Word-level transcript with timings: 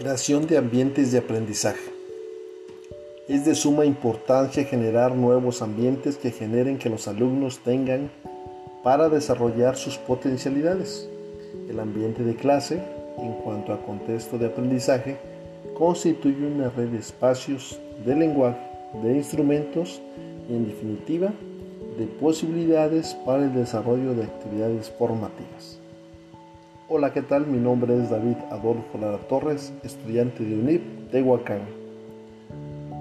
Creación 0.00 0.46
de 0.46 0.56
ambientes 0.56 1.12
de 1.12 1.18
aprendizaje. 1.18 1.92
Es 3.28 3.44
de 3.44 3.54
suma 3.54 3.84
importancia 3.84 4.64
generar 4.64 5.14
nuevos 5.14 5.60
ambientes 5.60 6.16
que 6.16 6.30
generen 6.30 6.78
que 6.78 6.88
los 6.88 7.06
alumnos 7.06 7.58
tengan 7.58 8.10
para 8.82 9.10
desarrollar 9.10 9.76
sus 9.76 9.98
potencialidades. 9.98 11.06
El 11.68 11.78
ambiente 11.80 12.24
de 12.24 12.34
clase, 12.34 12.80
en 13.18 13.34
cuanto 13.44 13.74
a 13.74 13.84
contexto 13.84 14.38
de 14.38 14.46
aprendizaje, 14.46 15.18
constituye 15.74 16.46
una 16.46 16.70
red 16.70 16.88
de 16.88 16.98
espacios 16.98 17.78
de 18.02 18.16
lenguaje, 18.16 18.58
de 19.02 19.18
instrumentos 19.18 20.00
y, 20.48 20.54
en 20.54 20.66
definitiva, 20.66 21.30
de 21.98 22.06
posibilidades 22.06 23.14
para 23.26 23.44
el 23.44 23.52
desarrollo 23.52 24.14
de 24.14 24.22
actividades 24.22 24.88
formativas. 24.98 25.78
Hola, 26.92 27.12
¿qué 27.12 27.22
tal? 27.22 27.46
Mi 27.46 27.58
nombre 27.58 27.96
es 27.96 28.10
David 28.10 28.34
Adolfo 28.50 28.98
Lara 28.98 29.18
Torres, 29.28 29.72
estudiante 29.84 30.42
de 30.42 30.56
UNIP 30.56 31.12
Tehuacán. 31.12 31.60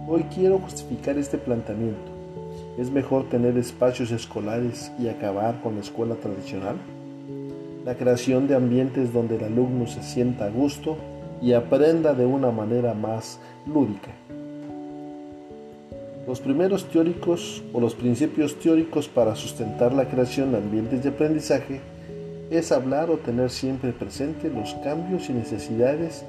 Hoy 0.07 0.25
quiero 0.31 0.59
justificar 0.59 1.17
este 1.17 1.39
planteamiento. 1.39 2.11
¿Es 2.77 2.91
mejor 2.91 3.27
tener 3.29 3.57
espacios 3.57 4.11
escolares 4.11 4.91
y 4.99 5.07
acabar 5.07 5.59
con 5.63 5.73
la 5.73 5.81
escuela 5.81 6.13
tradicional? 6.13 6.75
La 7.83 7.95
creación 7.95 8.47
de 8.47 8.53
ambientes 8.53 9.11
donde 9.11 9.37
el 9.37 9.45
alumno 9.45 9.87
se 9.87 10.03
sienta 10.03 10.45
a 10.45 10.49
gusto 10.51 10.95
y 11.41 11.53
aprenda 11.53 12.13
de 12.13 12.27
una 12.27 12.51
manera 12.51 12.93
más 12.93 13.39
lúdica. 13.65 14.11
Los 16.27 16.39
primeros 16.41 16.85
teóricos 16.85 17.63
o 17.73 17.79
los 17.79 17.95
principios 17.95 18.53
teóricos 18.59 19.07
para 19.07 19.35
sustentar 19.35 19.93
la 19.93 20.07
creación 20.07 20.51
de 20.51 20.59
ambientes 20.59 21.01
de 21.01 21.09
aprendizaje 21.09 21.81
es 22.49 22.71
hablar 22.71 23.11
o 23.11 23.17
tener 23.17 23.51
siempre 23.51 23.91
presente 23.91 24.49
los 24.49 24.73
cambios 24.75 25.29
y 25.29 25.33
necesidades 25.33 26.25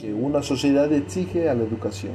que 0.00 0.12
una 0.12 0.42
sociedad 0.42 0.92
exige 0.92 1.48
a 1.48 1.54
la 1.54 1.62
educación. 1.62 2.14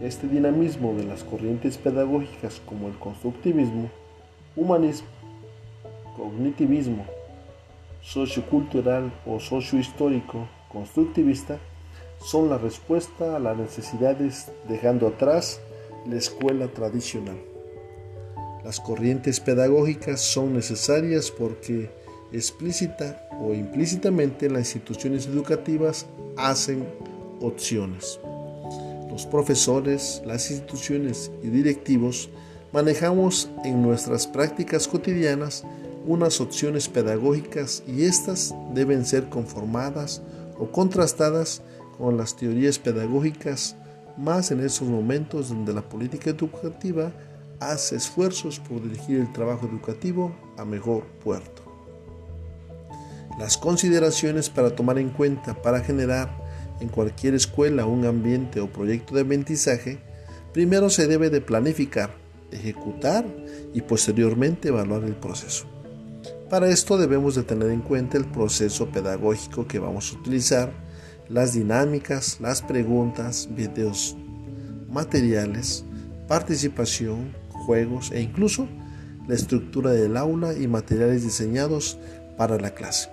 Este 0.00 0.28
dinamismo 0.28 0.94
de 0.94 1.04
las 1.04 1.24
corrientes 1.24 1.78
pedagógicas 1.78 2.60
como 2.64 2.88
el 2.88 2.94
constructivismo, 2.94 3.90
humanismo, 4.54 5.08
cognitivismo, 6.16 7.04
sociocultural 8.02 9.12
o 9.26 9.40
sociohistórico 9.40 10.48
constructivista 10.70 11.58
son 12.24 12.48
la 12.48 12.58
respuesta 12.58 13.36
a 13.36 13.40
las 13.40 13.56
necesidades 13.56 14.52
dejando 14.68 15.08
atrás 15.08 15.60
la 16.06 16.16
escuela 16.16 16.68
tradicional. 16.68 17.55
Las 18.64 18.80
corrientes 18.80 19.40
pedagógicas 19.40 20.20
son 20.20 20.54
necesarias 20.54 21.30
porque 21.30 21.90
explícita 22.32 23.28
o 23.40 23.54
implícitamente 23.54 24.50
las 24.50 24.74
instituciones 24.74 25.26
educativas 25.26 26.06
hacen 26.36 26.84
opciones. 27.40 28.18
Los 29.10 29.26
profesores, 29.26 30.22
las 30.26 30.50
instituciones 30.50 31.30
y 31.42 31.48
directivos 31.48 32.28
manejamos 32.72 33.48
en 33.64 33.82
nuestras 33.82 34.26
prácticas 34.26 34.88
cotidianas 34.88 35.64
unas 36.06 36.40
opciones 36.40 36.88
pedagógicas 36.88 37.82
y 37.86 38.04
éstas 38.04 38.54
deben 38.74 39.04
ser 39.04 39.28
conformadas 39.28 40.22
o 40.58 40.70
contrastadas 40.70 41.62
con 41.98 42.16
las 42.16 42.36
teorías 42.36 42.78
pedagógicas 42.78 43.76
más 44.16 44.50
en 44.50 44.60
esos 44.60 44.88
momentos 44.88 45.48
donde 45.48 45.72
la 45.72 45.82
política 45.82 46.30
educativa 46.30 47.12
hace 47.60 47.96
esfuerzos 47.96 48.58
por 48.60 48.82
dirigir 48.82 49.20
el 49.20 49.32
trabajo 49.32 49.66
educativo 49.66 50.34
a 50.56 50.64
mejor 50.64 51.04
puerto. 51.22 51.62
Las 53.38 53.58
consideraciones 53.58 54.48
para 54.48 54.74
tomar 54.74 54.98
en 54.98 55.10
cuenta 55.10 55.60
para 55.60 55.80
generar 55.80 56.30
en 56.80 56.88
cualquier 56.88 57.34
escuela 57.34 57.86
un 57.86 58.04
ambiente 58.04 58.60
o 58.60 58.72
proyecto 58.72 59.14
de 59.14 59.22
aprendizaje, 59.22 59.98
primero 60.52 60.90
se 60.90 61.06
debe 61.06 61.30
de 61.30 61.40
planificar, 61.40 62.10
ejecutar 62.50 63.26
y 63.74 63.82
posteriormente 63.82 64.68
evaluar 64.68 65.04
el 65.04 65.16
proceso. 65.16 65.66
Para 66.48 66.68
esto 66.68 66.96
debemos 66.96 67.34
de 67.34 67.42
tener 67.42 67.70
en 67.70 67.80
cuenta 67.80 68.16
el 68.16 68.24
proceso 68.24 68.88
pedagógico 68.90 69.66
que 69.66 69.78
vamos 69.78 70.12
a 70.12 70.18
utilizar, 70.18 70.72
las 71.28 71.54
dinámicas, 71.54 72.38
las 72.40 72.62
preguntas, 72.62 73.48
videos, 73.50 74.16
materiales, 74.88 75.84
participación, 76.28 77.34
juegos 77.66 78.12
e 78.12 78.20
incluso 78.20 78.68
la 79.28 79.34
estructura 79.34 79.90
del 79.90 80.16
aula 80.16 80.54
y 80.54 80.68
materiales 80.68 81.22
diseñados 81.22 81.98
para 82.36 82.58
la 82.58 82.70
clase. 82.70 83.10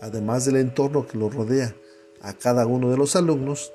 Además 0.00 0.44
del 0.44 0.56
entorno 0.56 1.06
que 1.06 1.18
lo 1.18 1.28
rodea 1.28 1.74
a 2.20 2.32
cada 2.32 2.66
uno 2.66 2.90
de 2.90 2.96
los 2.96 3.16
alumnos, 3.16 3.72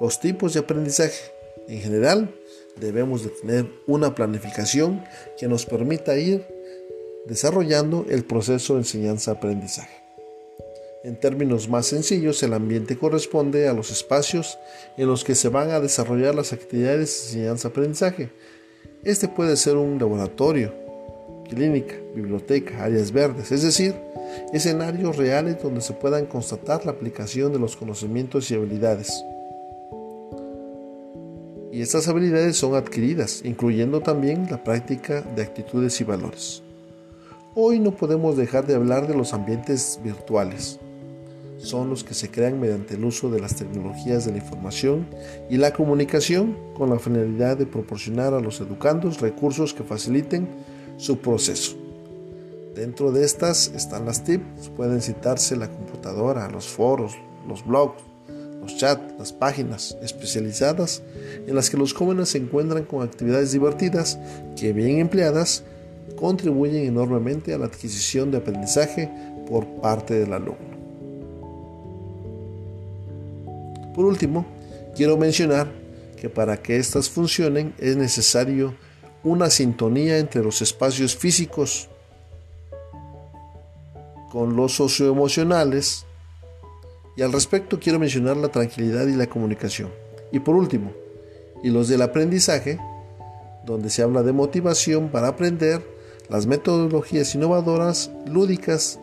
los 0.00 0.20
tipos 0.20 0.54
de 0.54 0.60
aprendizaje. 0.60 1.32
En 1.68 1.80
general, 1.80 2.34
debemos 2.80 3.24
de 3.24 3.30
tener 3.30 3.70
una 3.86 4.14
planificación 4.14 5.04
que 5.38 5.48
nos 5.48 5.66
permita 5.66 6.16
ir 6.16 6.46
desarrollando 7.26 8.06
el 8.08 8.24
proceso 8.24 8.74
de 8.74 8.80
enseñanza-aprendizaje. 8.80 10.04
En 11.04 11.20
términos 11.20 11.68
más 11.68 11.86
sencillos, 11.86 12.42
el 12.42 12.54
ambiente 12.54 12.96
corresponde 12.96 13.68
a 13.68 13.74
los 13.74 13.90
espacios 13.90 14.58
en 14.96 15.06
los 15.06 15.22
que 15.22 15.34
se 15.34 15.50
van 15.50 15.70
a 15.70 15.80
desarrollar 15.80 16.34
las 16.34 16.52
actividades 16.52 17.10
de 17.10 17.26
enseñanza-aprendizaje, 17.26 18.30
este 19.04 19.28
puede 19.28 19.56
ser 19.56 19.76
un 19.76 19.98
laboratorio, 19.98 20.72
clínica, 21.48 21.94
biblioteca, 22.14 22.84
áreas 22.84 23.12
verdes, 23.12 23.52
es 23.52 23.62
decir, 23.62 23.94
escenarios 24.52 25.16
reales 25.16 25.62
donde 25.62 25.82
se 25.82 25.92
puedan 25.92 26.26
constatar 26.26 26.84
la 26.86 26.92
aplicación 26.92 27.52
de 27.52 27.58
los 27.58 27.76
conocimientos 27.76 28.50
y 28.50 28.54
habilidades. 28.54 29.24
Y 31.70 31.82
estas 31.82 32.08
habilidades 32.08 32.56
son 32.56 32.76
adquiridas, 32.76 33.42
incluyendo 33.44 34.00
también 34.00 34.46
la 34.50 34.62
práctica 34.62 35.22
de 35.22 35.42
actitudes 35.42 36.00
y 36.00 36.04
valores. 36.04 36.62
Hoy 37.54 37.80
no 37.80 37.90
podemos 37.90 38.36
dejar 38.36 38.66
de 38.66 38.74
hablar 38.74 39.06
de 39.06 39.14
los 39.14 39.34
ambientes 39.34 40.00
virtuales 40.02 40.80
son 41.64 41.90
los 41.90 42.04
que 42.04 42.14
se 42.14 42.30
crean 42.30 42.60
mediante 42.60 42.94
el 42.94 43.04
uso 43.04 43.30
de 43.30 43.40
las 43.40 43.56
tecnologías 43.56 44.24
de 44.24 44.32
la 44.32 44.38
información 44.38 45.06
y 45.50 45.56
la 45.56 45.72
comunicación 45.72 46.56
con 46.76 46.90
la 46.90 46.98
finalidad 46.98 47.56
de 47.56 47.66
proporcionar 47.66 48.34
a 48.34 48.40
los 48.40 48.60
educandos 48.60 49.20
recursos 49.20 49.74
que 49.74 49.82
faciliten 49.82 50.48
su 50.96 51.18
proceso. 51.18 51.76
Dentro 52.74 53.12
de 53.12 53.24
estas 53.24 53.68
están 53.74 54.04
las 54.04 54.24
TIPs, 54.24 54.70
pueden 54.76 55.00
citarse 55.00 55.56
la 55.56 55.70
computadora, 55.70 56.50
los 56.50 56.66
foros, 56.66 57.14
los 57.48 57.64
blogs, 57.64 58.02
los 58.60 58.76
chats, 58.76 59.14
las 59.18 59.32
páginas 59.32 59.96
especializadas 60.02 61.02
en 61.46 61.54
las 61.54 61.70
que 61.70 61.76
los 61.76 61.92
jóvenes 61.92 62.30
se 62.30 62.38
encuentran 62.38 62.84
con 62.84 63.02
actividades 63.02 63.52
divertidas 63.52 64.18
que 64.56 64.72
bien 64.72 64.98
empleadas 64.98 65.62
contribuyen 66.16 66.86
enormemente 66.86 67.54
a 67.54 67.58
la 67.58 67.66
adquisición 67.66 68.30
de 68.30 68.38
aprendizaje 68.38 69.10
por 69.46 69.66
parte 69.80 70.14
del 70.14 70.32
alumno. 70.32 70.73
Por 73.94 74.04
último, 74.04 74.44
quiero 74.96 75.16
mencionar 75.16 75.70
que 76.20 76.28
para 76.28 76.56
que 76.56 76.76
éstas 76.76 77.08
funcionen 77.08 77.74
es 77.78 77.96
necesario 77.96 78.74
una 79.22 79.50
sintonía 79.50 80.18
entre 80.18 80.42
los 80.42 80.60
espacios 80.62 81.16
físicos 81.16 81.88
con 84.30 84.56
los 84.56 84.74
socioemocionales 84.74 86.06
y 87.16 87.22
al 87.22 87.32
respecto 87.32 87.78
quiero 87.78 87.98
mencionar 87.98 88.36
la 88.36 88.48
tranquilidad 88.48 89.06
y 89.06 89.14
la 89.14 89.28
comunicación. 89.28 89.90
Y 90.32 90.40
por 90.40 90.56
último, 90.56 90.92
y 91.62 91.70
los 91.70 91.88
del 91.88 92.02
aprendizaje, 92.02 92.78
donde 93.64 93.90
se 93.90 94.02
habla 94.02 94.22
de 94.22 94.32
motivación 94.32 95.10
para 95.10 95.28
aprender, 95.28 95.82
las 96.28 96.46
metodologías 96.46 97.34
innovadoras, 97.34 98.10
lúdicas 98.26 98.98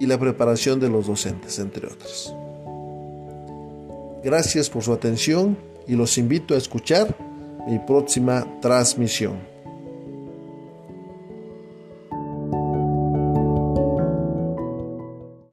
y 0.00 0.06
la 0.06 0.18
preparación 0.18 0.80
de 0.80 0.88
los 0.88 1.06
docentes, 1.06 1.58
entre 1.58 1.86
otras. 1.86 2.34
Gracias 4.24 4.70
por 4.70 4.82
su 4.82 4.92
atención 4.94 5.58
y 5.86 5.96
los 5.96 6.16
invito 6.16 6.54
a 6.54 6.56
escuchar 6.56 7.14
mi 7.68 7.78
próxima 7.78 8.58
transmisión. 8.62 9.53